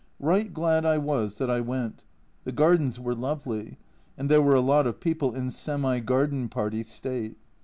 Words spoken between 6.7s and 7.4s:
state.